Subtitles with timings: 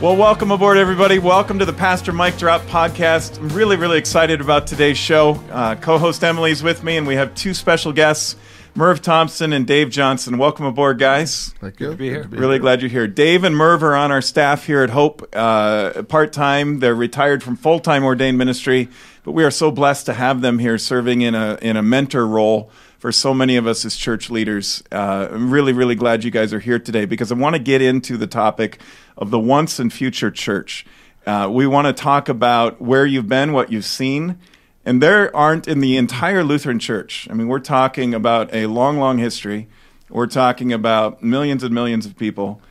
[0.00, 1.18] Well, welcome aboard, everybody.
[1.18, 3.38] Welcome to the Pastor Mike Drop podcast.
[3.38, 5.30] I'm really, really excited about today's show.
[5.50, 8.36] Uh, Co host Emily's with me, and we have two special guests,
[8.76, 10.38] Merv Thompson and Dave Johnson.
[10.38, 11.48] Welcome aboard, guys.
[11.60, 11.90] Thank you.
[11.90, 12.28] to be here.
[12.30, 13.08] Really glad you're here.
[13.08, 16.78] Dave and Merv are on our staff here at Hope, uh, part time.
[16.78, 18.88] They're retired from full time ordained ministry,
[19.24, 22.24] but we are so blessed to have them here serving in a in a mentor
[22.24, 24.82] role for so many of us as church leaders.
[24.90, 27.80] Uh, I'm really, really glad you guys are here today because I want to get
[27.80, 28.80] into the topic
[29.18, 30.86] of the once and future church.
[31.26, 34.38] Uh, we want to talk about where you've been, what you've seen.
[34.84, 37.28] And there aren't in the entire Lutheran church.
[37.30, 39.68] I mean, we're talking about a long, long history.
[40.08, 42.62] We're talking about millions and millions of people.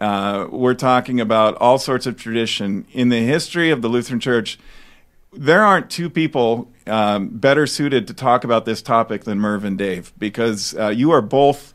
[0.00, 2.86] Uh, we're talking about all sorts of tradition.
[2.92, 4.58] In the history of the Lutheran church,
[5.32, 9.76] there aren't two people um, better suited to talk about this topic than Merv and
[9.76, 11.73] Dave because uh, you are both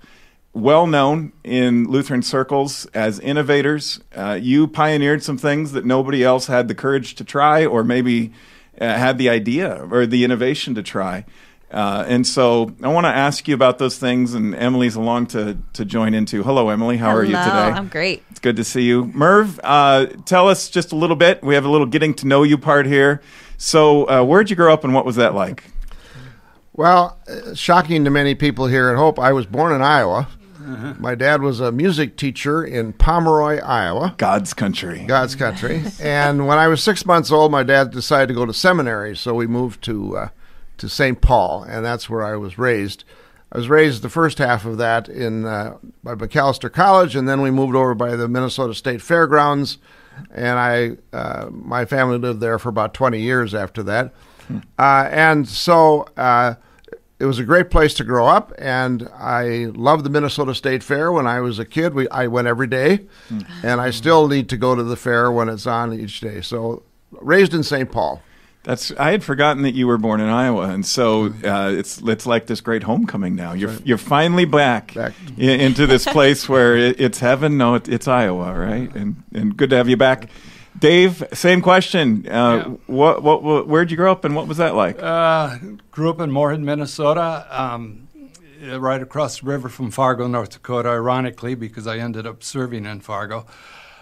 [0.53, 3.99] well known in Lutheran circles as innovators.
[4.15, 8.33] Uh, you pioneered some things that nobody else had the courage to try or maybe
[8.79, 11.25] uh, had the idea or the innovation to try.
[11.71, 15.59] Uh, and so I want to ask you about those things, and Emily's along to,
[15.73, 16.41] to join into.
[16.41, 16.97] Hello, Emily.
[16.97, 17.37] How are you today?
[17.37, 18.23] I'm great.
[18.31, 19.05] It's good to see you.
[19.05, 21.43] Merv, uh, tell us just a little bit.
[21.43, 23.21] We have a little getting to know you part here.
[23.57, 25.63] So, uh, where'd you grow up and what was that like?
[26.73, 30.27] Well, uh, shocking to many people here at Hope, I was born in Iowa.
[30.99, 35.05] My dad was a music teacher in Pomeroy, Iowa, God's country.
[35.07, 35.83] God's country.
[36.01, 39.33] and when I was six months old, my dad decided to go to seminary, so
[39.33, 40.29] we moved to uh,
[40.77, 41.21] to St.
[41.21, 43.03] Paul, and that's where I was raised.
[43.51, 47.41] I was raised the first half of that in uh, by Macalester College, and then
[47.41, 49.77] we moved over by the Minnesota State Fairgrounds,
[50.31, 54.13] and I uh, my family lived there for about twenty years after that,
[54.77, 56.07] uh, and so.
[57.19, 61.11] It was a great place to grow up, and I loved the Minnesota State Fair.
[61.11, 63.01] When I was a kid, we I went every day,
[63.61, 66.39] and I still need to go to the fair when it's on each day.
[66.39, 67.91] So, raised in St.
[67.91, 68.21] Paul.
[68.63, 72.25] That's I had forgotten that you were born in Iowa, and so uh, it's it's
[72.25, 73.51] like this great homecoming now.
[73.53, 75.13] You're you're finally back, Back.
[75.37, 77.57] i- into this place where it, it's heaven.
[77.57, 78.93] No, it, it's Iowa, right?
[78.95, 80.29] And and good to have you back,
[80.79, 81.23] Dave.
[81.33, 82.25] Same question.
[82.27, 82.63] Uh, Yeah.
[82.87, 85.01] what, what what where'd you grow up, and what was that like?
[85.01, 85.57] Uh,
[85.91, 88.07] grew up in Moorhead, Minnesota, um,
[88.77, 93.01] right across the river from Fargo, North Dakota, ironically, because I ended up serving in
[93.01, 93.45] Fargo.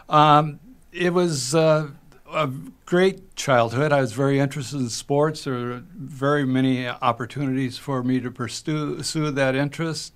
[0.09, 0.59] Um,
[0.91, 1.89] it was uh,
[2.33, 2.47] a
[2.85, 3.91] great childhood.
[3.91, 5.43] I was very interested in sports.
[5.43, 10.13] There were very many opportunities for me to pursue, pursue that interest.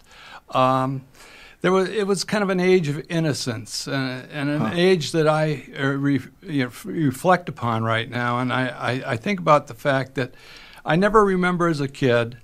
[0.49, 1.03] Um,
[1.61, 5.27] there was it was kind of an age of innocence uh, and an age that
[5.27, 9.67] I uh, re, you know, reflect upon right now, and I, I, I think about
[9.67, 10.33] the fact that
[10.83, 12.37] I never remember as a kid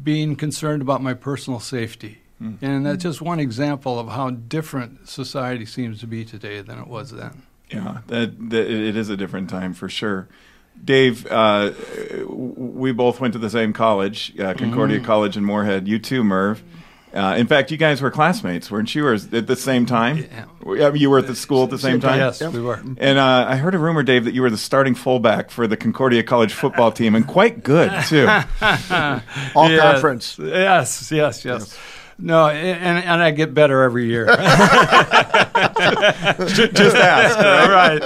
[0.00, 2.22] being concerned about my personal safety,
[2.62, 6.86] and that's just one example of how different society seems to be today than it
[6.86, 7.42] was then.
[7.70, 10.28] Yeah, that, that it is a different time for sure.
[10.82, 11.72] Dave, uh,
[12.26, 15.86] we both went to the same college, uh, Concordia College in Moorhead.
[15.86, 16.62] You too, Merv.
[17.12, 20.18] Uh, in fact, you guys were classmates, weren't you, or at the same time?
[20.64, 20.92] Yeah.
[20.92, 22.18] You were at the school at the same time.
[22.18, 22.80] Yes, we were.
[22.98, 25.76] And uh, I heard a rumor, Dave, that you were the starting fullback for the
[25.76, 28.26] Concordia College football team, and quite good too.
[29.56, 30.38] All Yes, conference.
[30.38, 31.78] Yes, yes, yes.
[32.22, 34.26] No, and, and I get better every year.
[36.70, 37.38] Just ask.
[37.38, 38.00] All right.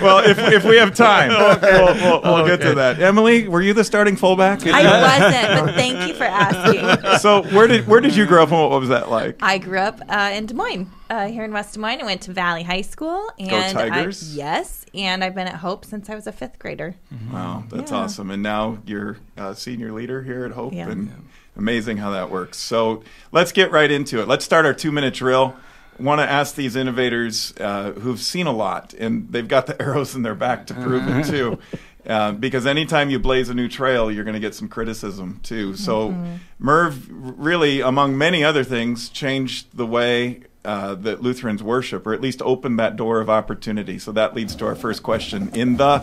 [0.00, 1.28] Well, if, if we have time,
[1.60, 3.00] we'll, we'll, we'll get to that.
[3.00, 4.66] Emily, were you the starting fullback?
[4.66, 7.18] I wasn't, but thank you for asking.
[7.18, 9.36] so where did where did you grow up, and what was that like?
[9.40, 12.00] I grew up uh, in Des Moines, uh, here in West Des Moines.
[12.00, 14.32] I went to Valley High School, and Tigers.
[14.32, 16.94] I, yes, and I've been at Hope since I was a fifth grader.
[17.32, 17.98] Wow, that's Yeah.
[17.98, 18.30] awesome.
[18.30, 20.88] And now you're a senior leader here at Hope, Yeah.
[20.88, 21.10] and
[21.56, 22.58] amazing how that works.
[22.58, 24.28] So let's get right into it.
[24.28, 25.56] Let's start our two minute drill.
[25.98, 30.14] Want to ask these innovators uh, who've seen a lot, and they've got the arrows
[30.16, 31.58] in their back to prove it too.
[32.06, 35.74] Uh, because anytime you blaze a new trail, you're going to get some criticism too.
[35.74, 36.14] So,
[36.58, 42.20] Merv, really, among many other things, changed the way uh, that Lutherans worship, or at
[42.20, 43.98] least opened that door of opportunity.
[43.98, 46.00] So that leads to our first question in the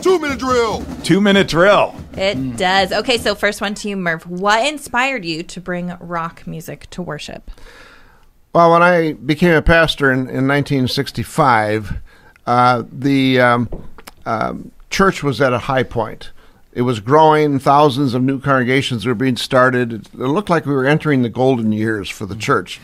[0.00, 0.84] Two minute drill.
[1.02, 1.96] two minute drill.
[2.16, 2.92] It does.
[2.92, 4.26] Okay, so first one to you, Merv.
[4.26, 7.50] What inspired you to bring rock music to worship?
[8.52, 11.94] Well, when I became a pastor in, in 1965,
[12.46, 13.68] uh, the um,
[14.26, 16.30] um, church was at a high point.
[16.72, 17.58] It was growing.
[17.58, 19.92] Thousands of new congregations were being started.
[19.92, 22.80] It looked like we were entering the golden years for the church.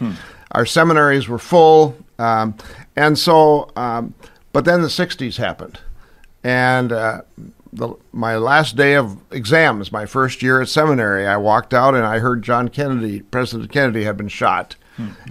[0.53, 2.57] Our seminaries were full, um,
[2.97, 3.71] and so.
[3.77, 4.15] Um,
[4.53, 5.79] but then the '60s happened,
[6.43, 7.23] and uh,
[7.73, 12.05] the, my last day of exams, my first year at seminary, I walked out and
[12.05, 14.77] I heard John Kennedy, President Kennedy, had been shot.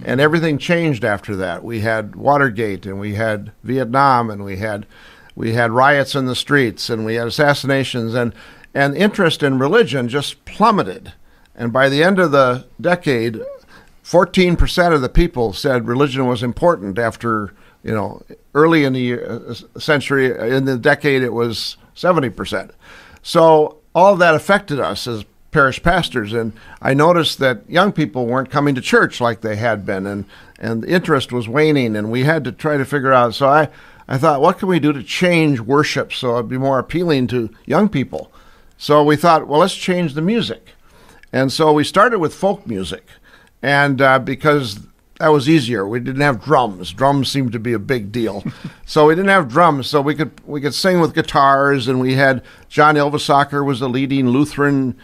[0.03, 1.63] And everything changed after that.
[1.63, 4.87] We had Watergate, and we had Vietnam, and we had
[5.35, 8.33] we had riots in the streets, and we had assassinations, and
[8.73, 11.13] and interest in religion just plummeted.
[11.55, 13.41] And by the end of the decade,
[14.03, 17.53] 14% of the people said religion was important after,
[17.83, 18.23] you know,
[18.55, 22.71] early in the year, uh, century, in the decade, it was 70%.
[23.21, 26.33] So all that affected us as parish pastors.
[26.33, 30.25] And I noticed that young people weren't coming to church like they had been, and,
[30.59, 33.35] and the interest was waning, and we had to try to figure out.
[33.35, 33.69] So I,
[34.07, 37.49] I thought, what can we do to change worship so it'd be more appealing to
[37.65, 38.31] young people?
[38.77, 40.69] So we thought, well, let's change the music.
[41.33, 43.05] And so we started with folk music.
[43.61, 44.79] And uh, because
[45.19, 46.91] that was easier, we didn't have drums.
[46.91, 48.43] Drums seemed to be a big deal.
[48.85, 52.15] so we didn't have drums, so we could we could sing with guitars and we
[52.15, 54.95] had John Ylvisaker was the leading Lutheran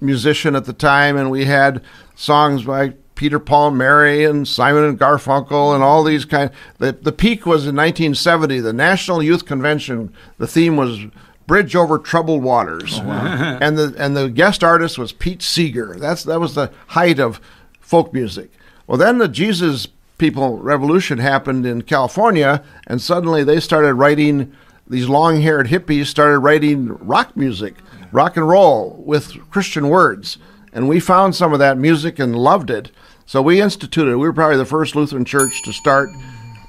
[0.00, 1.82] musician at the time and we had
[2.14, 6.92] songs by Peter Paul and Mary and Simon and Garfunkel and all these kind the
[6.92, 11.06] the peak was in 1970 the National Youth Convention the theme was
[11.48, 13.00] Bridge Over Troubled Waters.
[13.02, 15.96] Oh, and the and the guest artist was Pete Seeger.
[15.98, 17.40] That's that was the height of
[17.80, 18.52] folk music.
[18.88, 19.86] Well, then the Jesus
[20.16, 24.52] People Revolution happened in California, and suddenly they started writing.
[24.88, 27.74] These long-haired hippies started writing rock music,
[28.12, 30.38] rock and roll with Christian words,
[30.72, 32.90] and we found some of that music and loved it.
[33.26, 34.16] So we instituted.
[34.16, 36.08] We were probably the first Lutheran church to start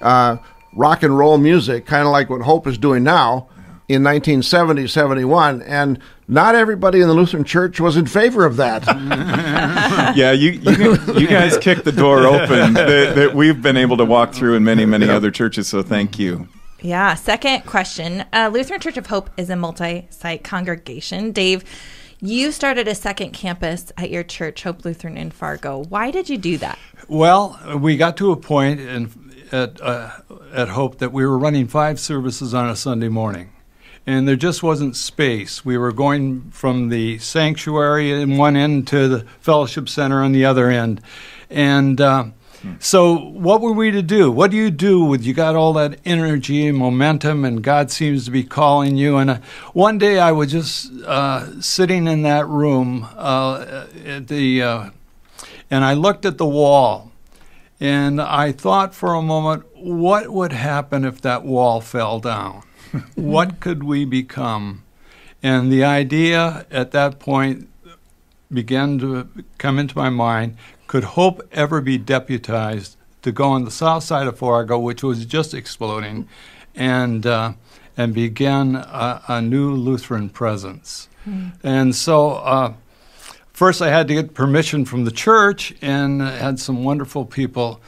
[0.02, 0.38] uh,
[0.76, 3.48] rock and roll music, kind of like what Hope is doing now
[3.90, 5.98] in 1970, 71, and
[6.28, 8.86] not everybody in the Lutheran Church was in favor of that.
[10.16, 14.06] yeah, you, you, you guys kicked the door open that, that we've been able to
[14.06, 16.48] walk through in many, many other churches, so thank you.
[16.82, 17.16] Yeah.
[17.16, 21.32] Second question uh, Lutheran Church of Hope is a multi site congregation.
[21.32, 21.64] Dave,
[22.22, 25.84] you started a second campus at your church, Hope Lutheran in Fargo.
[25.86, 26.78] Why did you do that?
[27.08, 30.12] Well, we got to a point in, at, uh,
[30.54, 33.50] at Hope that we were running five services on a Sunday morning
[34.06, 35.64] and there just wasn't space.
[35.64, 40.46] We were going from the sanctuary in one end to the fellowship center on the
[40.46, 41.02] other end,
[41.50, 42.26] and uh,
[42.80, 44.32] so what were we to do?
[44.32, 48.26] What do you do with you got all that energy and momentum, and God seems
[48.26, 49.18] to be calling you?
[49.18, 49.40] And uh,
[49.74, 54.90] one day I was just uh, sitting in that room uh, at the, uh,
[55.72, 57.12] and I looked at the wall.
[57.82, 62.64] And I thought for a moment, what would happen if that wall fell down?
[63.16, 64.84] What could we become?
[65.42, 67.70] And the idea at that point
[68.52, 70.58] began to come into my mind
[70.88, 75.26] could hope ever be deputized to go on the south side of Fargo, which was
[75.26, 76.28] just exploding,
[76.76, 77.54] and uh,
[77.98, 81.10] and begin a, a, new Lutheran presence.
[81.28, 81.52] Mm.
[81.64, 82.74] And so, uh,
[83.52, 87.82] first I had to get permission from the church, and had some wonderful people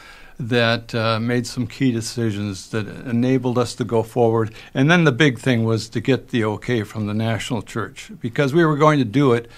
[0.49, 4.53] that uh, made some key decisions that enabled us to go forward.
[4.73, 8.53] And then the big thing was to get the okay from the national church because
[8.53, 9.49] we were going to do it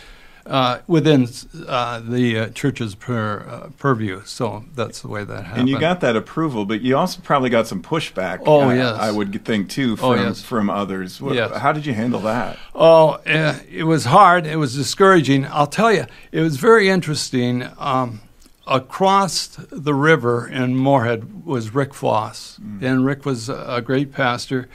[0.46, 1.28] uh, within
[1.68, 4.22] uh, the uh, church's per, uh, purview.
[4.26, 5.62] So that's the way that happened.
[5.62, 8.44] And you got that approval, but you also probably got some pushback.
[8.46, 10.42] Oh yes, I would think too from oh, yes.
[10.42, 11.22] from others.
[11.22, 11.56] What, yes.
[11.56, 12.58] How did you handle that?
[12.76, 14.46] Oh, uh, it was hard.
[14.46, 15.46] It was discouraging.
[15.46, 17.66] I'll tell you, it was very interesting.
[17.78, 18.22] Um,
[18.66, 22.82] across the river in Moorhead was Rick Foss, mm.
[22.82, 24.70] and Rick was a great pastor.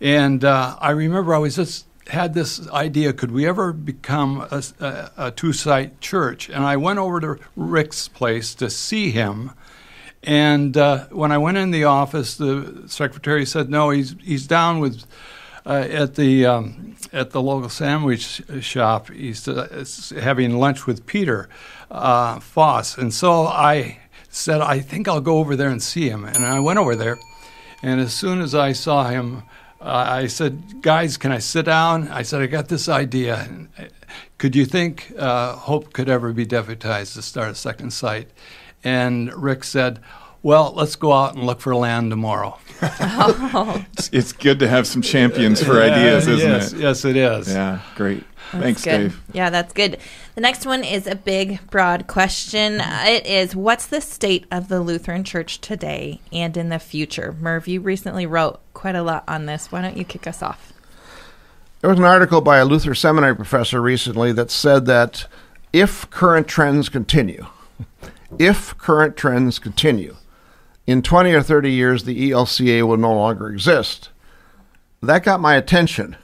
[0.00, 4.62] And uh, I remember I was just had this idea: could we ever become a,
[4.80, 6.48] a, a two-site church?
[6.48, 9.52] And I went over to Rick's place to see him.
[10.24, 14.78] And uh, when I went in the office, the secretary said, "No, he's he's down
[14.80, 15.04] with."
[15.64, 19.10] Uh, at the um, at the local sandwich shop.
[19.10, 19.84] He's uh,
[20.20, 21.48] having lunch with Peter
[21.88, 26.24] uh, Foss, and so I said, "I think I'll go over there and see him."
[26.24, 27.16] And I went over there,
[27.80, 29.44] and as soon as I saw him,
[29.80, 33.48] uh, I said, "Guys, can I sit down?" I said, "I got this idea.
[34.38, 38.30] Could you think uh, Hope could ever be deputized to start a second site?"
[38.82, 40.00] And Rick said
[40.42, 42.58] well, let's go out and look for land tomorrow.
[42.82, 43.84] oh.
[44.12, 46.78] it's, good to have some champions for ideas, isn't yes, it?
[46.80, 47.48] Yes, it is.
[47.48, 48.24] Yeah, great.
[48.50, 48.98] That's Thanks, good.
[48.98, 49.22] Dave.
[49.32, 49.98] Yeah, that's good.
[50.34, 52.80] The next one is a big, broad question.
[52.82, 57.34] It is What's the state of the Lutheran Church today and in the future?
[57.40, 59.70] Merv, you recently wrote quite a lot on this.
[59.70, 60.72] Why don't you kick us off?
[61.80, 65.26] There was an article by a Luther seminary professor recently that said that
[65.72, 67.46] if current trends continue,
[68.38, 70.16] if current trends continue,
[70.86, 74.10] in 20 or 30 years, the ELCA will no longer exist.
[75.00, 76.16] That got my attention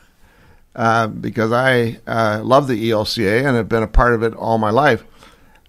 [0.74, 4.58] uh, because I uh, love the ELCA and have been a part of it all
[4.58, 5.04] my life.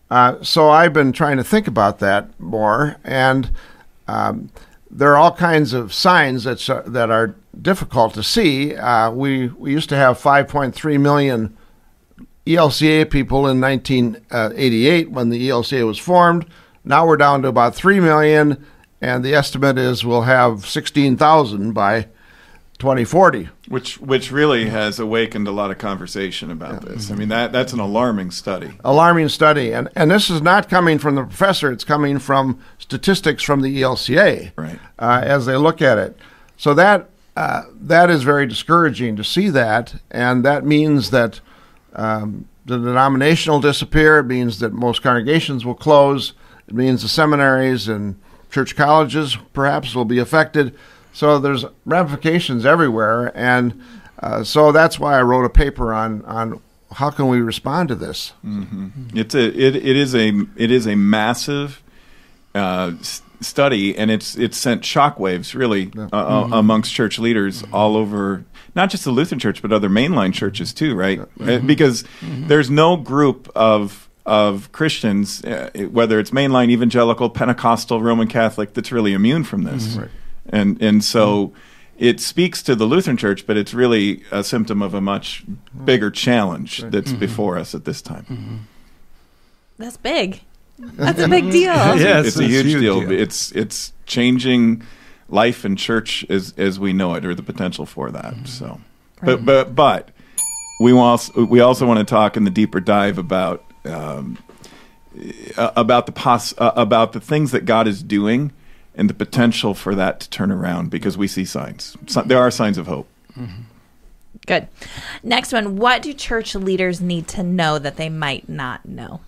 [0.09, 3.51] Uh, so I've been trying to think about that more, and
[4.07, 4.49] um,
[4.89, 8.75] there are all kinds of signs that that are difficult to see.
[8.75, 11.55] Uh, we we used to have 5.3 million
[12.47, 16.47] ELCA people in 1988 when the ELCA was formed.
[16.83, 18.65] Now we're down to about 3 million,
[19.01, 22.07] and the estimate is we'll have 16,000 by
[22.79, 23.49] 2040.
[23.67, 27.11] Which which really has awakened a lot of conversation about this.
[27.11, 28.71] I mean that that's an alarming study.
[28.83, 33.43] Alarming study, and and this is not coming from the professor; it's coming from statistics
[33.43, 34.79] from the ELCA, Right.
[34.97, 36.17] Uh, as they look at it.
[36.55, 41.41] So that uh, that is very discouraging to see that, and that means that
[41.93, 44.19] um, the denomination will disappear.
[44.19, 46.33] It means that most congregations will close.
[46.67, 50.75] It means the seminaries and church colleges perhaps will be affected.
[51.13, 53.81] So there's ramifications everywhere, and
[54.21, 57.95] uh, so that's why I wrote a paper on on how can we respond to
[57.95, 58.33] this.
[59.15, 61.81] It's a it, it is a it is a massive
[62.55, 62.93] uh,
[63.41, 68.43] study, and it's it's sent shockwaves really uh, uh, amongst church leaders all over,
[68.75, 71.19] not just the Lutheran Church, but other mainline churches too, right?
[71.41, 78.27] Uh, Because there's no group of of Christians, uh, whether it's mainline, evangelical, Pentecostal, Roman
[78.27, 79.97] Catholic, that's really immune from this,
[80.47, 81.53] and and so.
[81.97, 85.43] It speaks to the Lutheran Church, but it's really a symptom of a much
[85.83, 88.69] bigger challenge that's before us at this time.
[89.77, 90.39] That's big.
[90.77, 91.73] That's a big deal.
[91.97, 93.01] Yes, it's a huge, huge deal.
[93.01, 93.11] deal.
[93.11, 94.83] It's it's changing
[95.27, 98.33] life in church as as we know it, or the potential for that.
[98.33, 98.45] Mm-hmm.
[98.45, 98.79] So,
[99.21, 100.09] but but but
[100.79, 104.37] we also we also want to talk in the deeper dive about um,
[105.57, 108.51] uh, about the pos- uh, about the things that God is doing
[108.95, 111.95] and the potential for that to turn around because we see signs.
[112.07, 113.07] So, there are signs of hope.
[114.45, 114.67] Good.
[115.23, 115.77] Next one.
[115.77, 119.21] What do church leaders need to know that they might not know?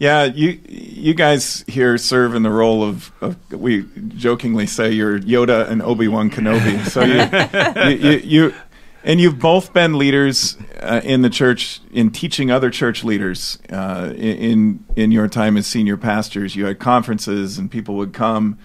[0.00, 5.18] Yeah, you you guys here serve in the role of, of we jokingly say you're
[5.18, 6.86] Yoda and Obi Wan Kenobi.
[6.86, 8.54] So you, you, you, you
[9.02, 14.12] and you've both been leaders uh, in the church in teaching other church leaders uh,
[14.16, 16.56] in in your time as senior pastors.
[16.56, 18.58] You had conferences and people would come.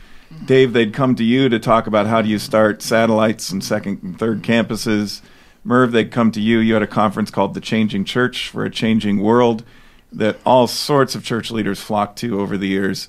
[0.45, 4.03] Dave, they'd come to you to talk about how do you start satellites and second
[4.03, 5.21] and third campuses.
[5.63, 6.59] Merv, they'd come to you.
[6.59, 9.63] You had a conference called The Changing Church for a Changing World
[10.11, 13.07] that all sorts of church leaders flocked to over the years.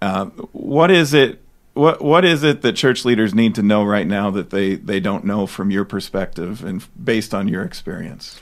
[0.00, 1.42] Uh, what is it?
[1.78, 4.98] What what is it that church leaders need to know right now that they, they
[4.98, 8.40] don't know from your perspective and based on your experience?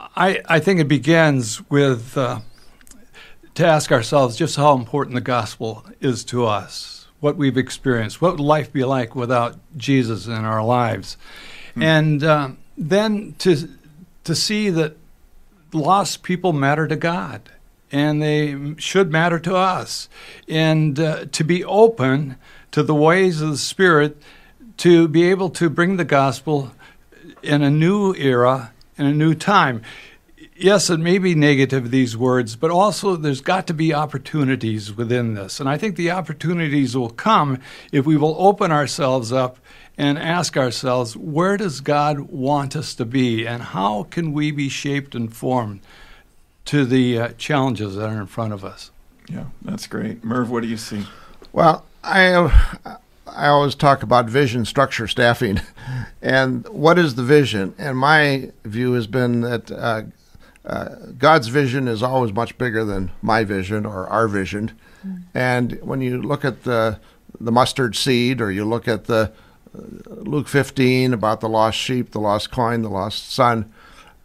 [0.00, 2.40] I, I think it begins with uh,
[3.56, 8.32] to ask ourselves just how important the gospel is to us, what we've experienced, what
[8.32, 11.18] would life be like without Jesus in our lives,
[11.76, 13.68] and uh, then to
[14.24, 14.96] to see that
[15.74, 17.50] lost people matter to God,
[17.90, 20.08] and they should matter to us,
[20.48, 22.38] and uh, to be open
[22.72, 24.20] to the ways of the Spirit,
[24.78, 26.72] to be able to bring the gospel
[27.42, 29.82] in a new era, in a new time.
[30.56, 35.34] Yes, it may be negative, these words, but also there's got to be opportunities within
[35.34, 35.60] this.
[35.60, 37.58] And I think the opportunities will come
[37.90, 39.58] if we will open ourselves up
[39.98, 43.46] and ask ourselves, where does God want us to be?
[43.46, 45.80] And how can we be shaped and formed
[46.66, 48.90] to the uh, challenges that are in front of us?
[49.28, 50.24] Yeah, that's great.
[50.24, 51.04] Merv, what do you see?
[51.52, 52.88] Well, I
[53.26, 55.60] I always talk about vision, structure, staffing,
[56.22, 57.74] and what is the vision?
[57.78, 60.02] And my view has been that uh,
[60.64, 64.72] uh, God's vision is always much bigger than my vision or our vision.
[65.34, 67.00] And when you look at the
[67.40, 69.32] the mustard seed, or you look at the
[69.76, 73.72] uh, Luke 15 about the lost sheep, the lost coin, the lost son,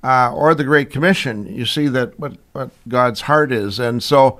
[0.03, 3.79] uh, or the Great Commission, you see that what, what God's heart is.
[3.79, 4.39] And so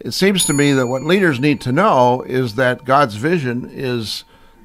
[0.00, 4.24] it seems to me that what leaders need to know is that God's vision is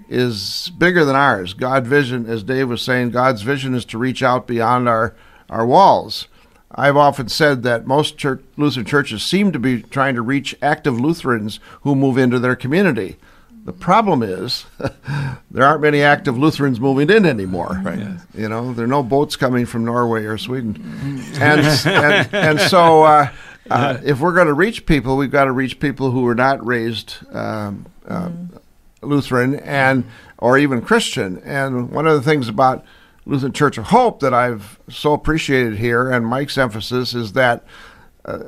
[0.09, 1.53] is bigger than ours.
[1.53, 5.15] God's vision, as Dave was saying, God's vision is to reach out beyond our,
[5.49, 6.27] our walls.
[6.75, 10.99] I've often said that most church, Lutheran churches seem to be trying to reach active
[10.99, 13.17] Lutherans who move into their community.
[13.65, 14.65] The problem is
[15.51, 17.79] there aren't many active Lutherans moving in anymore.
[17.81, 17.99] Right.
[18.35, 20.75] You know, there are no boats coming from Norway or Sweden,
[21.39, 23.29] and and, and so uh,
[23.69, 26.65] uh, if we're going to reach people, we've got to reach people who are not
[26.65, 28.29] raised um, uh,
[29.01, 30.05] Lutheran and
[30.37, 31.41] or even Christian.
[31.43, 32.83] And one of the things about
[33.25, 37.63] Lutheran Church of Hope that I've so appreciated here, and Mike's emphasis is that
[38.25, 38.39] uh,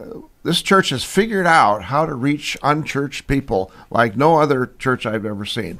[0.43, 5.25] this church has figured out how to reach unchurched people like no other church I've
[5.25, 5.79] ever seen.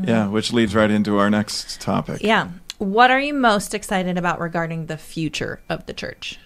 [0.00, 2.22] Yeah, which leads right into our next topic.
[2.22, 2.48] Yeah.
[2.78, 6.38] What are you most excited about regarding the future of the church?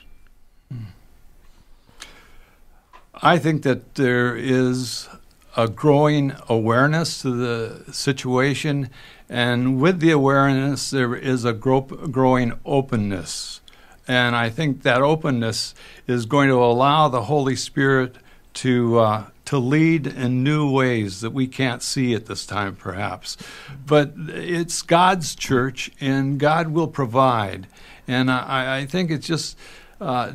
[3.22, 5.08] I think that there is
[5.54, 8.88] a growing awareness to the situation,
[9.28, 13.60] and with the awareness, there is a gro- growing openness.
[14.08, 15.74] And I think that openness
[16.06, 18.16] is going to allow the Holy Spirit
[18.54, 23.36] to uh, to lead in new ways that we can't see at this time, perhaps.
[23.84, 27.66] But it's God's church, and God will provide.
[28.08, 29.58] And I, I think it's just
[30.00, 30.32] uh,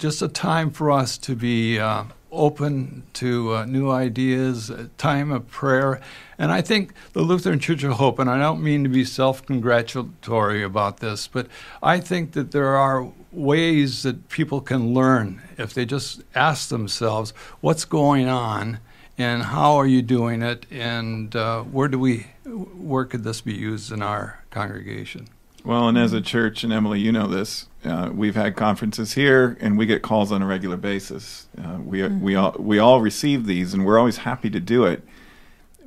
[0.00, 5.30] just a time for us to be uh, open to uh, new ideas, a time
[5.30, 6.00] of prayer.
[6.38, 9.44] And I think the Lutheran Church of Hope, and I don't mean to be self
[9.44, 11.46] congratulatory about this, but
[11.82, 17.32] I think that there are ways that people can learn if they just ask themselves
[17.60, 18.80] what's going on?
[19.18, 20.64] And how are you doing it?
[20.70, 25.28] And uh, where do we where could this be used in our congregation?
[25.62, 29.56] Well and as a church and emily you know this uh, we've had conferences here
[29.60, 32.20] and we get calls on a regular basis uh, we, mm-hmm.
[32.20, 35.02] we, all, we all receive these and we're always happy to do it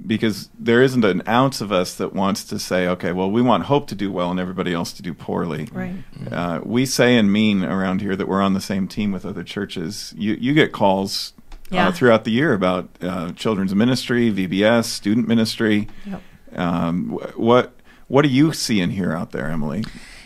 [0.05, 3.65] because there isn't an ounce of us that wants to say, okay, well, we want
[3.65, 5.69] Hope to do well and everybody else to do poorly.
[5.71, 5.95] Right.
[6.31, 9.43] Uh, we say and mean around here that we're on the same team with other
[9.43, 10.13] churches.
[10.17, 11.33] You you get calls
[11.71, 11.91] uh, yeah.
[11.91, 15.87] throughout the year about uh, children's ministry, VBS, student ministry.
[16.05, 16.21] Yep.
[16.55, 17.73] Um, what
[18.07, 19.83] what do you see and hear out there, Emily?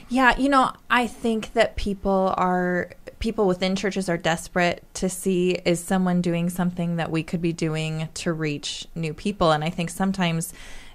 [0.09, 5.51] Yeah, you know, I think that people are people within churches are desperate to see
[5.65, 9.51] is someone doing something that we could be doing to reach new people.
[9.51, 10.53] And I think sometimes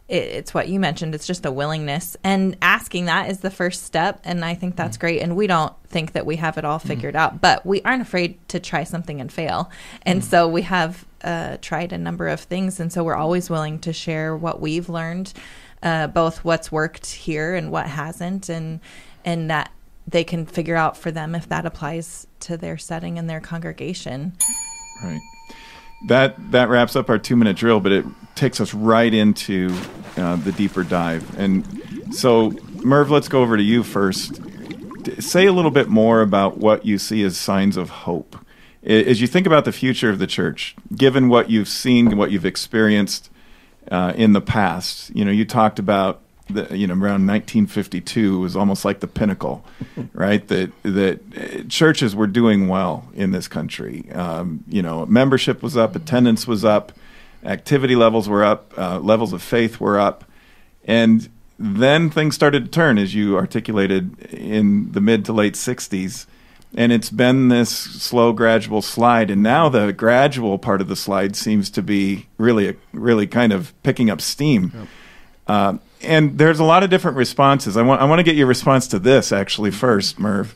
[0.09, 4.21] it's what you mentioned it's just a willingness and asking that is the first step
[4.25, 5.01] and i think that's mm.
[5.01, 6.87] great and we don't think that we have it all mm.
[6.87, 7.19] figured mm.
[7.19, 9.71] out but we aren't afraid to try something and fail
[10.03, 10.25] and mm.
[10.25, 13.93] so we have uh, tried a number of things and so we're always willing to
[13.93, 15.33] share what we've learned
[15.83, 18.81] uh, both what's worked here and what hasn't and
[19.25, 19.71] and that
[20.07, 24.33] they can figure out for them if that applies to their setting and their congregation.
[25.03, 25.21] Right.
[26.09, 29.75] That that wraps up our two minute drill, but it takes us right into
[30.17, 31.39] uh, the deeper dive.
[31.39, 31.65] And
[32.13, 32.51] so,
[32.83, 34.41] Merv, let's go over to you first.
[35.21, 38.37] Say a little bit more about what you see as signs of hope
[38.85, 42.47] as you think about the future of the church, given what you've seen, what you've
[42.47, 43.31] experienced
[43.91, 45.15] uh, in the past.
[45.15, 49.65] You know, you talked about the, you know around 1952 was almost like the pinnacle,
[50.13, 50.47] right?
[50.49, 54.11] That that uh, churches were doing well in this country.
[54.13, 56.93] Um, you know, membership was up, attendance was up,
[57.45, 60.25] activity levels were up, uh, levels of faith were up,
[60.85, 66.27] and then things started to turn, as you articulated in the mid to late 60s.
[66.75, 71.37] And it's been this slow, gradual slide, and now the gradual part of the slide
[71.37, 74.73] seems to be really, really kind of picking up steam.
[74.75, 74.89] Yep.
[75.47, 77.77] Uh, and there's a lot of different responses.
[77.77, 80.55] I want I want to get your response to this actually first, Merv.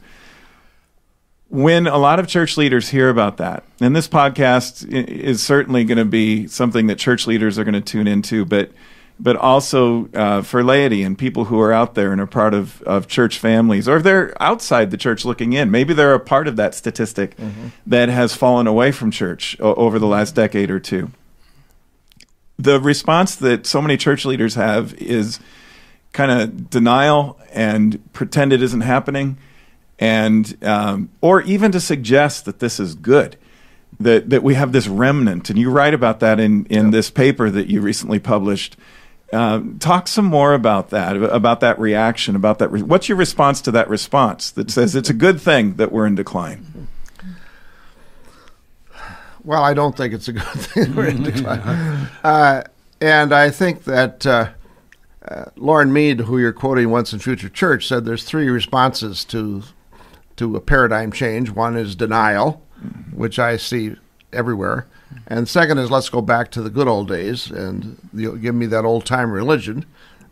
[1.48, 5.98] When a lot of church leaders hear about that, and this podcast is certainly going
[5.98, 8.72] to be something that church leaders are going to tune into, but
[9.18, 12.82] but also uh, for laity and people who are out there and are part of,
[12.82, 16.46] of church families, or if they're outside the church looking in, maybe they're a part
[16.48, 17.68] of that statistic mm-hmm.
[17.86, 21.10] that has fallen away from church o- over the last decade or two
[22.58, 25.40] the response that so many church leaders have is
[26.12, 29.36] kind of denial and pretend it isn't happening,
[29.98, 33.36] and um, or even to suggest that this is good,
[34.00, 35.50] that that we have this remnant.
[35.50, 38.76] And you write about that in in this paper that you recently published.
[39.32, 42.68] Uh, talk some more about that, about that reaction, about that.
[42.70, 46.06] Re- what's your response to that response that says it's a good thing that we're
[46.06, 46.88] in decline?
[49.42, 50.94] Well, I don't think it's a good thing.
[50.94, 51.60] We're in decline.
[52.22, 52.62] Uh,
[53.00, 54.50] and I think that uh,
[55.26, 59.62] uh, Loren Mead, who you're quoting once in Future Church, said there's three responses to
[60.36, 61.50] to a paradigm change.
[61.50, 62.62] One is denial,
[63.12, 63.96] which I see
[64.32, 64.86] everywhere,
[65.26, 68.66] and second is let's go back to the good old days and you give me
[68.66, 69.84] that old time religion.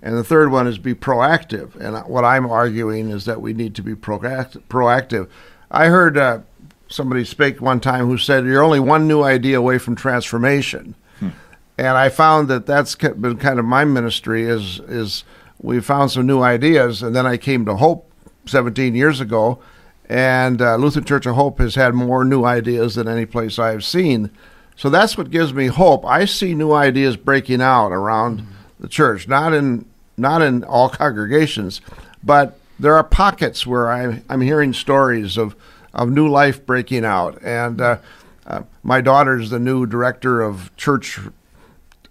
[0.02, 1.74] And the third one is be proactive.
[1.76, 5.28] And what I'm arguing is that we need to be proactive.
[5.70, 6.40] I heard uh,
[6.88, 10.94] somebody speak one time who said you're only one new idea away from transformation.
[11.20, 11.30] Hmm.
[11.78, 15.24] And I found that that's been kind of my ministry is is
[15.60, 18.10] we found some new ideas, and then I came to Hope
[18.46, 19.58] 17 years ago,
[20.08, 23.84] and uh, Lutheran Church of Hope has had more new ideas than any place I've
[23.84, 24.30] seen.
[24.76, 26.04] So that's what gives me hope.
[26.04, 28.46] I see new ideas breaking out around
[28.80, 29.86] the church, not in
[30.16, 31.80] not in all congregations,
[32.22, 35.56] but there are pockets where I'm, I'm hearing stories of
[35.92, 37.40] of new life breaking out.
[37.42, 37.98] And uh,
[38.46, 41.20] uh, my daughter's the new director of church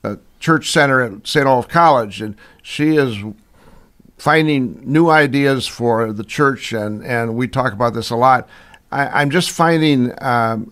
[0.04, 1.46] uh, church center at St.
[1.46, 3.18] Olaf College, and she is
[4.24, 6.72] finding new ideas for the church.
[6.72, 8.48] And, and we talk about this a lot.
[8.90, 10.72] I, am just finding um,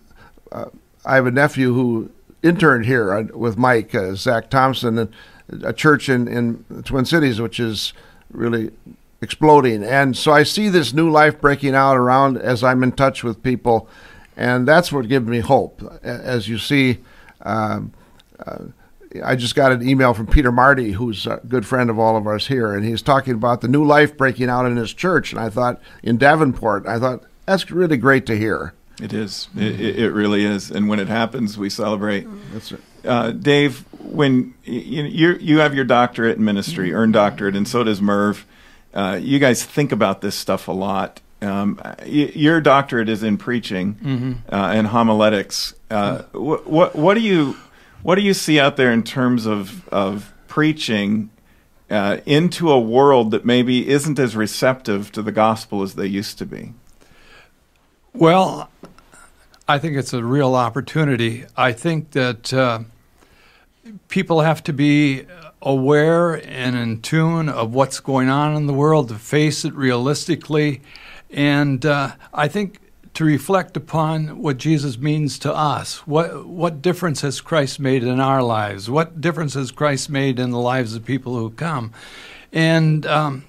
[0.53, 0.67] uh,
[1.03, 2.09] I have a nephew who
[2.41, 5.11] interned here uh, with Mike uh, Zach Thompson,
[5.63, 7.91] a church in in the Twin Cities, which is
[8.31, 8.71] really
[9.19, 9.83] exploding.
[9.83, 13.43] And so I see this new life breaking out around as I'm in touch with
[13.43, 13.89] people,
[14.37, 15.81] and that's what gives me hope.
[16.03, 16.99] As you see.
[17.41, 17.91] Um,
[18.39, 18.65] uh,
[19.23, 22.27] I just got an email from Peter Marty, who's a good friend of all of
[22.27, 25.31] us here, and he's talking about the new life breaking out in his church.
[25.33, 28.73] And I thought, in Davenport, I thought, that's really great to hear.
[29.01, 29.49] It is.
[29.57, 30.69] It, it really is.
[30.71, 32.27] And when it happens, we celebrate.
[32.53, 32.81] That's it.
[33.03, 37.83] Uh, Dave, when you, you you have your doctorate in ministry, earned doctorate, and so
[37.83, 38.45] does Merv.
[38.93, 41.19] Uh, you guys think about this stuff a lot.
[41.41, 44.53] Um, y- your doctorate is in preaching Mm-hmm.
[44.53, 45.73] uh, and homiletics.
[45.89, 47.55] Uh, what, what what do you
[48.03, 51.29] what do you see out there in terms of of preaching
[51.89, 56.37] uh, into a world that maybe isn't as receptive to the gospel as they used
[56.37, 56.73] to be?
[58.13, 58.69] Well,
[59.67, 61.45] I think it's a real opportunity.
[61.55, 62.79] I think that uh,
[64.07, 65.25] people have to be
[65.61, 70.81] aware and in tune of what's going on in the world to face it realistically.
[71.29, 72.79] And uh, I think
[73.13, 76.07] to reflect upon what Jesus means to us.
[76.07, 78.89] What, what difference has Christ made in our lives?
[78.89, 81.91] What difference has Christ made in the lives of people who come?
[82.53, 83.45] And um,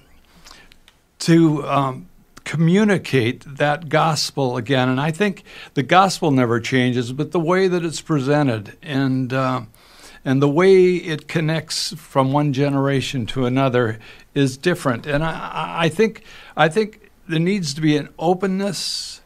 [1.19, 2.09] to um,
[2.43, 4.89] communicate that gospel again.
[4.89, 9.61] And I think the gospel never changes, but the way that it's presented and uh,
[10.25, 13.99] and the way it connects from one generation to another
[14.33, 15.05] is different.
[15.05, 16.23] And I, I think
[16.55, 19.21] I think there needs to be an openness.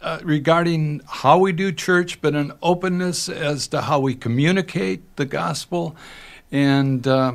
[0.00, 5.24] Uh, regarding how we do church, but an openness as to how we communicate the
[5.24, 5.96] gospel,
[6.52, 7.32] and uh,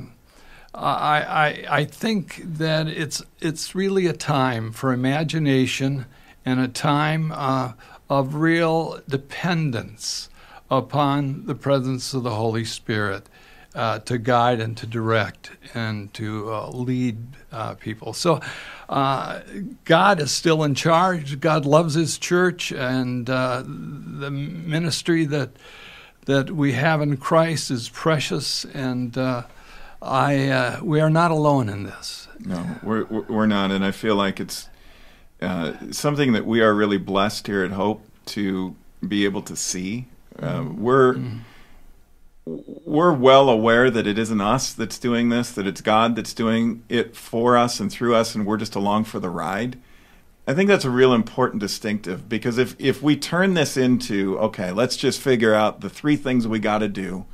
[0.73, 6.05] I, I, I think that it's it's really a time for imagination
[6.45, 7.73] and a time uh,
[8.09, 10.29] of real dependence
[10.71, 13.27] upon the presence of the Holy Spirit
[13.75, 17.17] uh, to guide and to direct and to uh, lead
[17.51, 18.13] uh, people.
[18.13, 18.39] So
[18.89, 19.41] uh,
[19.85, 21.39] God is still in charge.
[21.39, 25.51] God loves His church, and uh, the ministry that
[26.25, 29.17] that we have in Christ is precious and.
[29.17, 29.43] Uh,
[30.05, 32.27] I uh, we are not alone in this.
[32.39, 34.67] No, we're we're not, and I feel like it's
[35.41, 38.75] uh, something that we are really blessed here at Hope to
[39.07, 40.07] be able to see.
[40.37, 41.15] Uh, we're
[42.45, 46.83] we're well aware that it isn't us that's doing this; that it's God that's doing
[46.89, 49.77] it for us and through us, and we're just along for the ride.
[50.45, 54.71] I think that's a real important distinctive because if if we turn this into okay,
[54.71, 57.25] let's just figure out the three things we got to do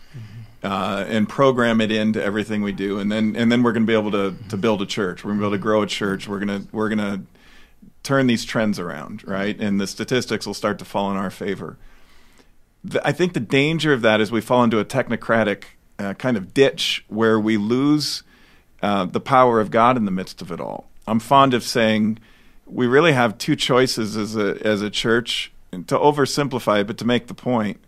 [0.63, 3.87] uh, and program it into everything we do, and then and then we're going to
[3.87, 5.23] be able to to build a church.
[5.23, 6.27] We're going to be able to grow a church.
[6.27, 7.21] We're going to we're going to
[8.03, 9.59] turn these trends around, right?
[9.59, 11.77] And the statistics will start to fall in our favor.
[12.83, 15.63] The, I think the danger of that is we fall into a technocratic
[15.97, 18.23] uh, kind of ditch where we lose
[18.81, 20.89] uh, the power of God in the midst of it all.
[21.07, 22.19] I'm fond of saying
[22.65, 27.05] we really have two choices as a as a church to oversimplify it, but to
[27.05, 27.83] make the point.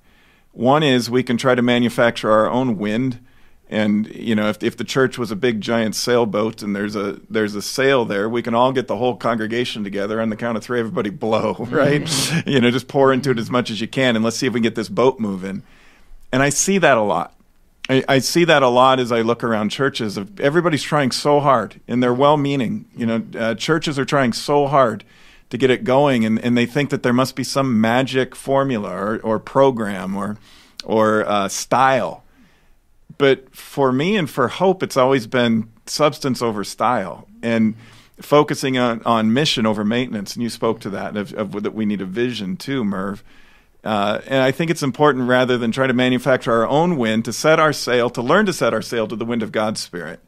[0.51, 3.19] One is we can try to manufacture our own wind,
[3.71, 7.19] and you know if if the church was a big giant sailboat and there's a
[7.29, 10.57] there's a sail there, we can all get the whole congregation together on the count
[10.57, 12.07] of three, everybody blow, right?
[12.45, 14.53] you know, just pour into it as much as you can, and let's see if
[14.53, 15.63] we can get this boat moving.
[16.31, 17.33] And I see that a lot.
[17.89, 20.17] I, I see that a lot as I look around churches.
[20.17, 22.85] Of everybody's trying so hard, and they're well-meaning.
[22.95, 25.03] You know, uh, churches are trying so hard
[25.49, 28.89] to get it going, and, and they think that there must be some magic formula
[28.89, 30.37] or, or program or
[30.83, 32.23] or uh, style.
[33.21, 37.75] But for me and for Hope, it's always been substance over style and
[38.19, 40.33] focusing on, on mission over maintenance.
[40.33, 43.23] And you spoke to that of, of that we need a vision too, Merv.
[43.83, 47.31] Uh, and I think it's important rather than try to manufacture our own wind to
[47.31, 50.19] set our sail, to learn to set our sail to the wind of God's Spirit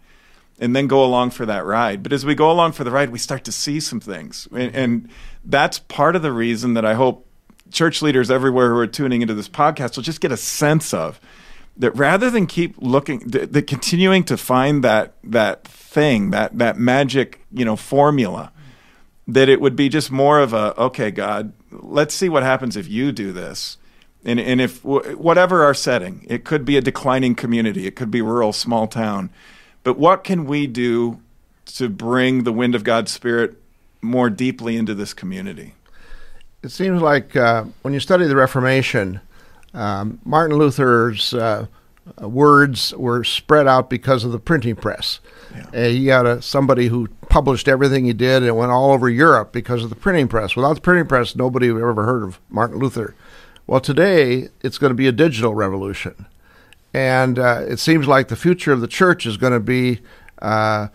[0.60, 2.04] and then go along for that ride.
[2.04, 4.48] But as we go along for the ride, we start to see some things.
[4.52, 5.10] And, and
[5.44, 7.28] that's part of the reason that I hope
[7.72, 11.20] church leaders everywhere who are tuning into this podcast will just get a sense of
[11.78, 17.66] that rather than keep looking, continuing to find that, that thing, that, that magic, you
[17.66, 18.52] know, formula,
[19.28, 22.88] that it would be just more of a, okay, God, let's see what happens if
[22.88, 23.78] you do this.
[24.26, 28.22] And, and if whatever our setting, it could be a declining community, it could be
[28.22, 29.30] rural, small town
[29.84, 31.20] but what can we do
[31.66, 33.58] to bring the wind of God's Spirit
[34.02, 35.76] more deeply into this community?
[36.62, 39.20] It seems like uh, when you study the Reformation,
[39.74, 41.68] um, Martin Luther's uh,
[42.20, 45.20] words were spread out because of the printing press.
[45.54, 45.66] Yeah.
[45.74, 49.10] Uh, he had a, somebody who published everything he did and it went all over
[49.10, 50.56] Europe because of the printing press.
[50.56, 53.16] Without the printing press, nobody would have ever heard of Martin Luther.
[53.66, 56.26] Well, today it's going to be a digital revolution,
[56.94, 60.02] and uh, it seems like the future of the church is going to be
[60.42, 60.90] uh,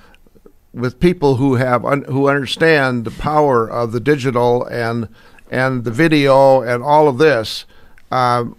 [0.75, 5.09] with people who have un- who understand the power of the digital and
[5.51, 7.64] and the video and all of this.
[8.11, 8.58] Um,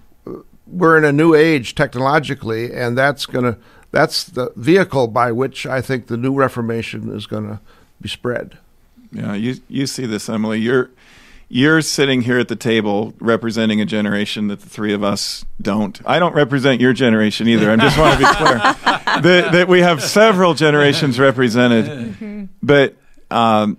[0.72, 3.58] we're in a new age technologically, and that's going to
[3.92, 7.60] that's the vehicle by which I think the new Reformation is going to
[8.00, 8.58] be spread.
[9.12, 10.60] Yeah, you you see this, Emily.
[10.60, 10.92] You're
[11.48, 16.00] you're sitting here at the table representing a generation that the three of us don't.
[16.06, 17.72] I don't represent your generation either.
[17.72, 18.58] I just want to be clear
[19.22, 22.96] that, that we have several generations represented, but.
[23.32, 23.78] Um,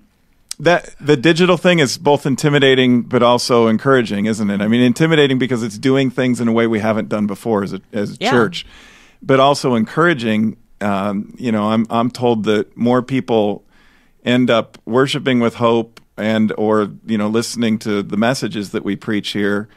[0.60, 4.60] that the digital thing is both intimidating but also encouraging, isn't it?
[4.60, 7.72] I mean, intimidating because it's doing things in a way we haven't done before as
[7.72, 8.30] a as a Yeah.
[8.30, 8.66] church,
[9.22, 10.56] but also encouraging.
[10.80, 13.64] Um, you know, I'm I'm told that more people
[14.24, 18.96] end up worshiping with hope and or you know listening to the messages that we
[18.96, 19.68] preach here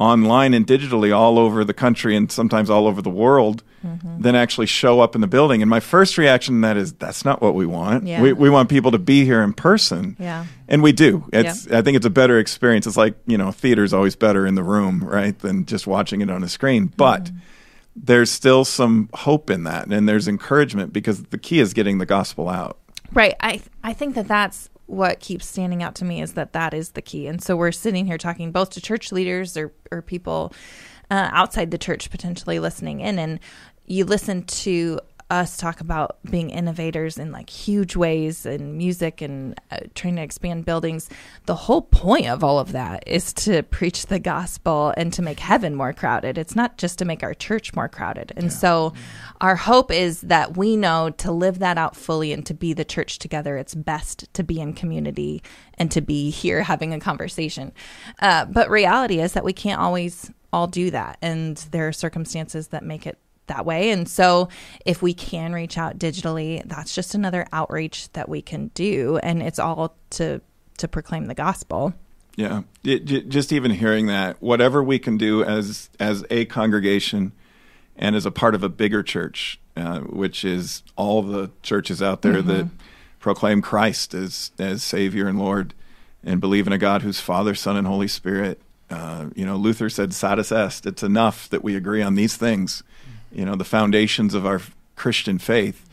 [0.00, 4.22] online and digitally all over the country and sometimes all over the world mm-hmm.
[4.22, 5.60] than actually show up in the building.
[5.60, 8.06] And my first reaction to that is that's not what we want.
[8.06, 8.22] Yeah.
[8.22, 10.16] We we want people to be here in person.
[10.18, 10.46] Yeah.
[10.68, 11.28] And we do.
[11.34, 12.86] It's I think it's a better experience.
[12.86, 16.30] It's like, you know, theater's always better in the room, right, than just watching it
[16.30, 16.86] on a screen.
[16.86, 16.96] Mm-hmm.
[16.96, 17.30] But
[17.94, 22.06] there's still some hope in that and there's encouragement because the key is getting the
[22.06, 22.78] gospel out.
[23.12, 23.36] Right.
[23.40, 26.90] I I think that that's what keeps standing out to me is that that is
[26.90, 27.28] the key.
[27.28, 30.52] And so we're sitting here talking both to church leaders or or people
[31.10, 33.38] uh, outside the church potentially listening in, and
[33.86, 39.58] you listen to us talk about being innovators in like huge ways in music and
[39.70, 41.08] uh, trying to expand buildings.
[41.46, 45.40] The whole point of all of that is to preach the gospel and to make
[45.40, 46.36] heaven more crowded.
[46.36, 48.32] It's not just to make our church more crowded.
[48.36, 48.92] And so
[49.40, 52.84] our hope is that we know to live that out fully and to be the
[52.84, 55.42] church together, it's best to be in community
[55.78, 57.72] and to be here having a conversation.
[58.20, 61.18] Uh, but reality is that we can't always all do that.
[61.22, 63.18] And there are circumstances that make it
[63.50, 63.90] that way.
[63.90, 64.48] And so
[64.86, 69.18] if we can reach out digitally, that's just another outreach that we can do.
[69.22, 70.40] And it's all to
[70.78, 71.92] to proclaim the gospel.
[72.36, 77.32] Yeah, It- just even hearing that, whatever we can do as as a congregation
[77.96, 82.22] and as a part of a bigger church, uh, which is all the churches out
[82.22, 82.68] there that
[83.18, 85.74] proclaim Christ as as Savior and Lord,
[86.24, 88.62] and believe in a God who's Father, Son, and Holy Spirit.
[88.88, 92.82] Uh, you know, Luther said, "Satis est." It's enough that we agree on these things.
[93.32, 94.60] You know, the foundations of our
[94.96, 95.86] Christian faith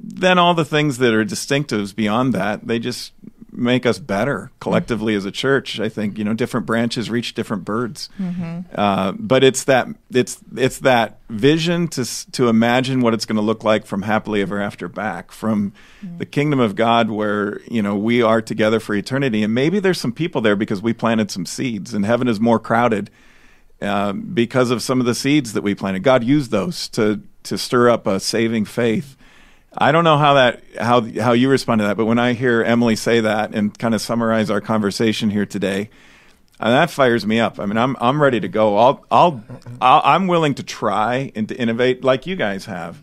[0.00, 3.12] then all the things that are distinctives beyond that, they just
[3.52, 5.80] make us better collectively as a church.
[5.80, 8.08] I think you know different branches reach different birds,
[8.74, 13.42] uh, but it's that it's it's that vision to to imagine what it's going to
[13.42, 15.72] look like from happily ever after back from
[16.18, 20.00] the kingdom of God, where you know we are together for eternity, and maybe there's
[20.00, 23.10] some people there because we planted some seeds, and heaven is more crowded
[23.80, 26.02] uh, because of some of the seeds that we planted.
[26.02, 29.16] God used those to to stir up a saving faith.
[29.78, 32.62] I don't know how that how how you respond to that, but when I hear
[32.62, 35.90] Emily say that and kind of summarize our conversation here today,
[36.58, 37.60] uh, that fires me up.
[37.60, 38.78] I mean, I'm I'm ready to go.
[38.78, 39.44] I'll I'll,
[39.80, 43.02] I'll I'm willing to try and to innovate like you guys have.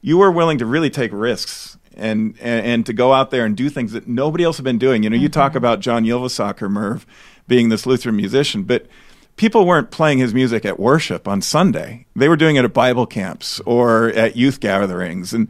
[0.00, 3.56] You were willing to really take risks and, and and to go out there and
[3.56, 5.02] do things that nobody else has been doing.
[5.02, 7.04] You know, you talk about John Ylvisaker, Merv,
[7.48, 8.86] being this Lutheran musician, but
[9.36, 12.06] people weren't playing his music at worship on Sunday.
[12.14, 15.48] They were doing it at Bible camps or at youth gatherings, and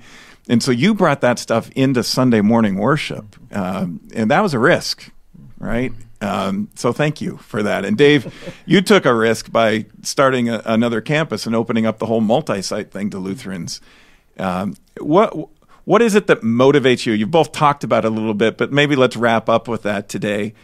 [0.48, 4.58] and so you brought that stuff into Sunday morning worship, um, and that was a
[4.58, 5.10] risk,
[5.58, 5.92] right?
[6.20, 7.84] Um, so thank you for that.
[7.84, 8.32] And Dave,
[8.66, 12.90] you took a risk by starting a, another campus and opening up the whole multi-site
[12.90, 13.80] thing to Lutherans.
[14.38, 15.50] Um, what
[15.84, 17.12] what is it that motivates you?
[17.12, 20.08] You've both talked about it a little bit, but maybe let's wrap up with that
[20.08, 20.54] today.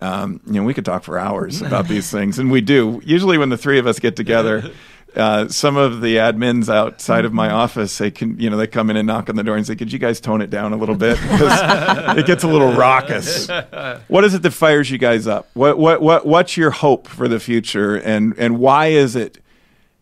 [0.00, 3.00] Um, you know, we could talk for hours about these things, and we do.
[3.04, 4.70] Usually, when the three of us get together,
[5.16, 8.90] uh, some of the admins outside of my office they "Can you know?" They come
[8.90, 10.76] in and knock on the door and say, "Could you guys tone it down a
[10.76, 13.48] little bit because it gets a little raucous."
[14.08, 15.48] What is it that fires you guys up?
[15.54, 19.38] What what what what's your hope for the future, and and why is it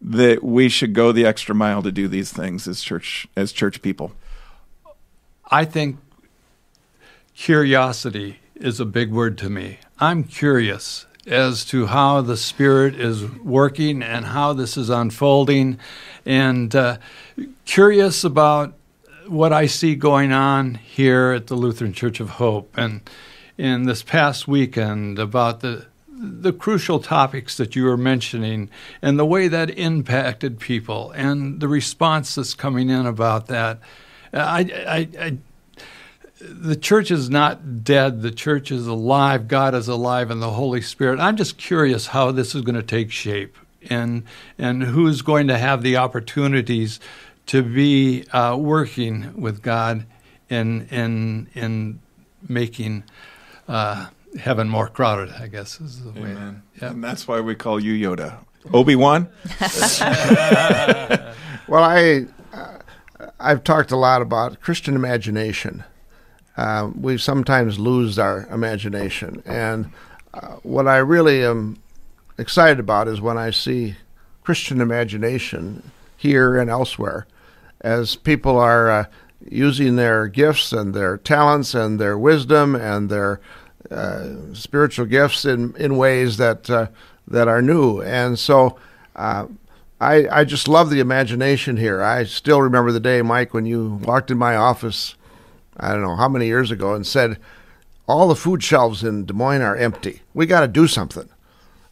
[0.00, 3.82] that we should go the extra mile to do these things as church as church
[3.82, 4.12] people?
[5.50, 5.98] I think
[7.34, 9.78] curiosity is a big word to me.
[9.98, 15.78] I'm curious as to how the Spirit is working and how this is unfolding,
[16.26, 16.98] and uh,
[17.64, 18.74] curious about
[19.26, 22.76] what I see going on here at the Lutheran Church of Hope.
[22.76, 23.08] And
[23.56, 25.86] in this past weekend, about the
[26.24, 28.70] the crucial topics that you were mentioning
[29.00, 33.80] and the way that impacted people and the response that's coming in about that.
[34.32, 35.38] I, I, I
[36.42, 38.22] the church is not dead.
[38.22, 39.48] The church is alive.
[39.48, 41.20] God is alive, and the Holy Spirit.
[41.20, 43.56] I'm just curious how this is going to take shape,
[43.88, 44.24] and
[44.58, 47.00] and who's going to have the opportunities
[47.46, 50.06] to be uh, working with God
[50.48, 52.00] in in in
[52.48, 53.04] making
[53.68, 55.30] uh, heaven more crowded.
[55.38, 56.30] I guess is the way.
[56.30, 56.62] Amen.
[56.80, 58.38] And that's why we call you Yoda.
[58.72, 59.28] Obi Wan.
[61.68, 62.78] Well, I uh,
[63.40, 65.84] I've talked a lot about Christian imagination.
[66.56, 69.90] Uh, we sometimes lose our imagination, and
[70.34, 71.78] uh, what I really am
[72.38, 73.96] excited about is when I see
[74.42, 77.26] Christian imagination here and elsewhere,
[77.80, 79.04] as people are uh,
[79.48, 83.40] using their gifts and their talents and their wisdom and their
[83.90, 86.88] uh, spiritual gifts in in ways that uh,
[87.28, 88.76] that are new, and so.
[89.16, 89.46] Uh,
[90.00, 92.02] I, I just love the imagination here.
[92.02, 95.14] I still remember the day, Mike, when you walked in my office,
[95.82, 97.38] I don't know how many years ago, and said,
[98.06, 100.22] All the food shelves in Des Moines are empty.
[100.32, 101.28] We got to do something.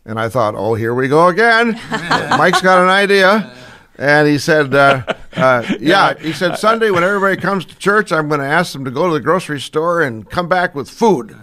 [0.04, 1.72] And I thought, Oh, here we go again.
[1.90, 3.52] Mike's got an idea.
[3.98, 5.02] And he said, uh,
[5.34, 8.84] uh, Yeah, he said, Sunday, when everybody comes to church, I'm going to ask them
[8.84, 11.36] to go to the grocery store and come back with food.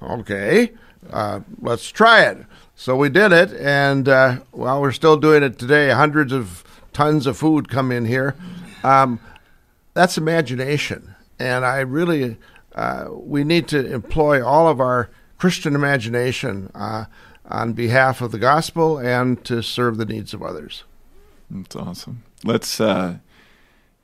[0.00, 0.72] Okay,
[1.10, 2.38] uh, let's try it.
[2.76, 5.90] So we did it, and uh, well, we're still doing it today.
[5.90, 6.62] Hundreds of
[6.92, 8.34] tons of food come in here.
[8.82, 9.18] Um,
[9.94, 12.36] that's imagination, and I really
[12.74, 17.04] uh, we need to employ all of our Christian imagination uh,
[17.46, 20.84] on behalf of the gospel and to serve the needs of others.
[21.50, 22.22] That's awesome.
[22.42, 23.18] Let's uh,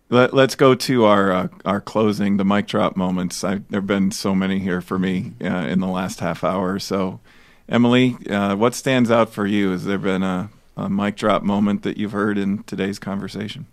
[0.09, 3.43] let, let's go to our uh, our closing, the mic drop moments.
[3.43, 6.79] I, there've been so many here for me uh, in the last half hour or
[6.79, 7.21] so.
[7.69, 9.71] Emily, uh, what stands out for you?
[9.71, 13.67] Has there been a, a mic drop moment that you've heard in today's conversation?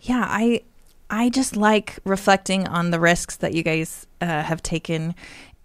[0.00, 0.62] Yeah, I
[1.12, 5.14] I just like reflecting on the risks that you guys uh, have taken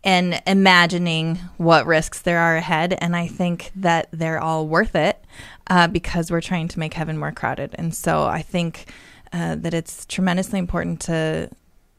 [0.04, 2.98] and imagining what risks there are ahead.
[3.00, 5.24] And I think that they're all worth it
[5.68, 7.74] uh, because we're trying to make heaven more crowded.
[7.78, 8.92] And so I think
[9.32, 11.50] uh, that it's tremendously important to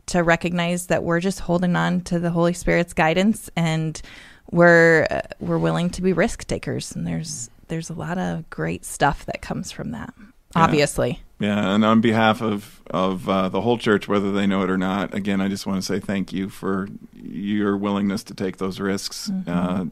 [0.07, 4.01] to recognize that we're just holding on to the Holy Spirit's guidance and
[4.51, 6.95] we're uh, we're willing to be risk takers.
[6.95, 10.13] And there's there's a lot of great stuff that comes from that.
[10.19, 10.65] Yeah.
[10.65, 11.23] Obviously.
[11.41, 14.79] Yeah, and on behalf of of uh, the whole church, whether they know it or
[14.79, 18.81] not, again, I just want to say thank you for your willingness to take those
[18.81, 19.31] risks.
[19.47, 19.87] Uh,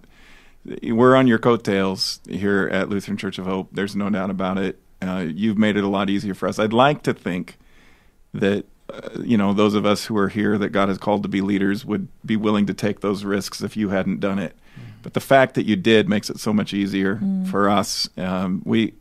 [0.83, 3.69] we're on your coattails here at Lutheran Church of Hope.
[3.71, 4.81] There's no doubt about it.
[5.01, 6.59] Uh, you've made it a lot easier for us.
[6.59, 7.59] I'd like to think
[8.35, 11.29] that uh, you know those of us who are here that God has called to
[11.29, 14.57] be leaders would be willing to take those risks if you hadn't done it.
[15.03, 18.09] But the fact that you did makes it so much easier for us.
[18.17, 18.95] Um, we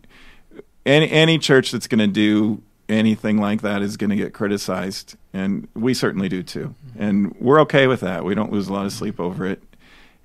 [0.86, 5.16] any any church that's going to do anything like that is going to get criticized,
[5.34, 6.76] and we certainly do too.
[6.98, 8.24] And we're okay with that.
[8.24, 9.62] We don't lose a lot of sleep over it.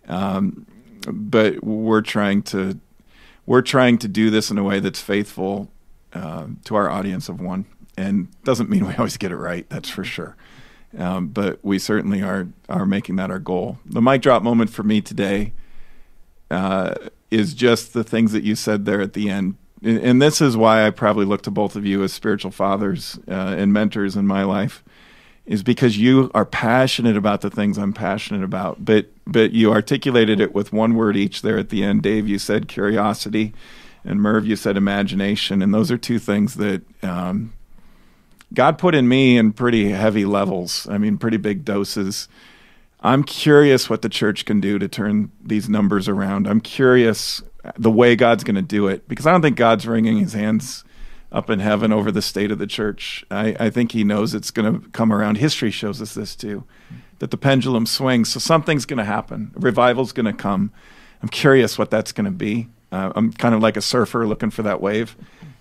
[0.09, 0.67] Um,
[1.07, 2.79] but we're trying to
[3.47, 5.71] we're trying to do this in a way that's faithful
[6.13, 7.65] uh, to our audience of one,
[7.97, 9.69] and doesn't mean we always get it right.
[9.71, 10.37] That's for sure.
[10.97, 13.79] Um, but we certainly are are making that our goal.
[13.87, 15.53] The mic drop moment for me today
[16.51, 16.95] uh,
[17.31, 19.57] is just the things that you said there at the end.
[19.83, 23.55] And, this is why I probably look to both of you as spiritual fathers uh,
[23.57, 24.85] and mentors in my life,
[25.47, 28.85] is because you are passionate about the things I'm passionate about.
[28.85, 32.03] But but you articulated it with one word each there at the end.
[32.03, 33.55] Dave, you said curiosity,
[34.05, 36.83] and Merv, you said imagination, and those are two things that.
[37.03, 37.53] Um,
[38.53, 40.89] God put in me in pretty heavy levels.
[40.91, 42.27] I mean, pretty big doses.
[43.01, 46.49] I'm curious what the church can do to turn these numbers around.
[46.49, 47.43] I'm curious
[47.77, 50.85] the way God's going to do it because I don't think God's wringing his hands
[51.33, 53.25] up in heaven over the state of the church.
[53.31, 55.37] I, I think he knows it's going to come around.
[55.37, 56.65] History shows us this too,
[57.19, 58.31] that the pendulum swings.
[58.33, 59.53] So something's going to happen.
[59.55, 60.73] Revival's going to come.
[61.23, 62.69] I'm curious what that's going to be.
[62.91, 65.17] Uh, I'm kind of like a surfer looking for that wave.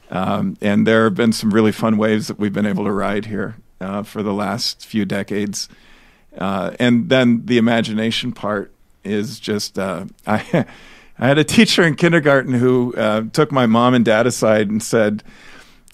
[0.09, 3.25] Um, and there have been some really fun waves that we've been able to ride
[3.25, 5.69] here uh, for the last few decades.
[6.35, 8.73] Uh, and then the imagination part
[9.03, 10.65] is just uh, I,
[11.19, 14.81] I had a teacher in kindergarten who uh, took my mom and dad aside and
[14.81, 15.23] said,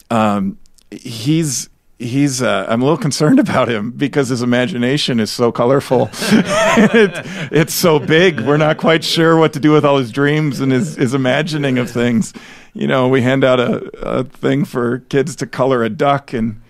[0.09, 0.57] um,
[0.91, 2.41] "He's." He's.
[2.41, 6.09] Uh, I'm a little concerned about him because his imagination is so colorful.
[6.13, 7.21] it,
[7.53, 8.41] it's so big.
[8.41, 11.77] We're not quite sure what to do with all his dreams and his, his imagining
[11.77, 12.33] of things.
[12.73, 16.61] You know, we hand out a, a thing for kids to color a duck, and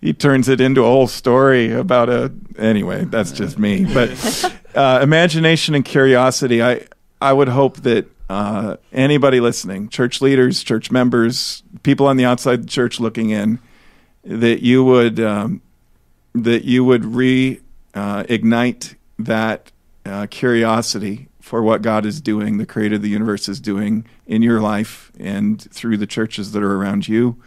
[0.00, 2.32] he turns it into a whole story about a.
[2.56, 3.84] Anyway, that's just me.
[3.84, 6.62] But uh, imagination and curiosity.
[6.62, 6.86] I
[7.20, 12.62] I would hope that uh, anybody listening, church leaders, church members, people on the outside
[12.62, 13.58] the church looking in,
[14.24, 15.62] that you would um,
[16.34, 17.60] that you would re
[17.94, 18.24] uh,
[19.18, 19.72] that
[20.06, 24.42] uh, curiosity for what God is doing, the creator of the universe is doing in
[24.42, 27.42] your life and through the churches that are around you,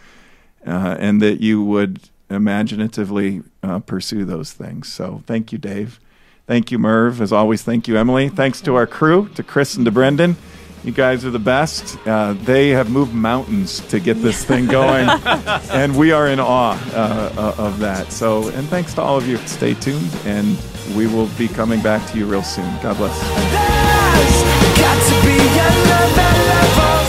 [0.68, 4.92] uh, and that you would imaginatively uh, pursue those things.
[4.92, 6.00] So thank you, Dave.
[6.46, 7.22] Thank you, Merv.
[7.22, 8.28] As always, thank you, Emily.
[8.28, 10.36] Thanks to our crew, to Chris and to Brendan.
[10.84, 11.98] You guys are the best.
[12.06, 15.08] Uh, they have moved mountains to get this thing going,
[15.72, 18.12] and we are in awe uh, uh, of that.
[18.12, 19.38] So, and thanks to all of you.
[19.48, 20.58] Stay tuned, and
[20.98, 22.70] we will be coming back to you real soon.
[22.82, 23.18] God bless.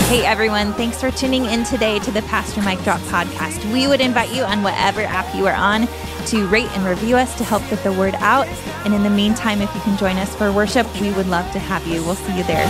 [0.07, 3.69] Hey everyone, thanks for tuning in today to the Pastor Mike Drop podcast.
[3.73, 5.87] We would invite you on whatever app you are on
[6.27, 8.47] to rate and review us to help get the word out.
[8.85, 11.59] And in the meantime, if you can join us for worship, we would love to
[11.59, 12.03] have you.
[12.03, 12.65] We'll see you there.